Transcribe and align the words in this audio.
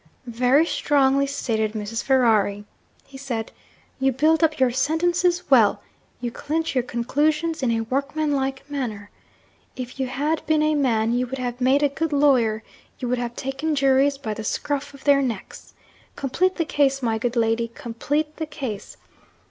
'Very 0.25 0.65
strongly 0.65 1.27
stated, 1.27 1.73
Mrs. 1.73 2.03
Ferrari,' 2.03 2.65
he 3.05 3.19
said. 3.19 3.51
'You 3.99 4.11
build 4.11 4.43
up 4.43 4.59
your 4.59 4.71
sentences 4.71 5.43
well; 5.51 5.83
you 6.19 6.31
clinch 6.31 6.73
your 6.73 6.83
conclusions 6.83 7.61
in 7.61 7.69
a 7.69 7.81
workmanlike 7.81 8.63
manner. 8.67 9.11
If 9.75 9.99
you 9.99 10.07
had 10.07 10.43
been 10.47 10.63
a 10.63 10.73
man, 10.73 11.13
you 11.13 11.27
would 11.27 11.37
have 11.37 11.61
made 11.61 11.83
a 11.83 11.87
good 11.87 12.13
lawyer 12.13 12.63
you 12.97 13.07
would 13.09 13.19
have 13.19 13.35
taken 13.35 13.75
juries 13.75 14.17
by 14.17 14.33
the 14.33 14.43
scruff 14.43 14.95
of 14.95 15.03
their 15.03 15.21
necks. 15.21 15.75
Complete 16.15 16.55
the 16.55 16.65
case, 16.65 17.03
my 17.03 17.19
good 17.19 17.35
lady 17.35 17.67
complete 17.67 18.37
the 18.37 18.47
case. 18.47 18.97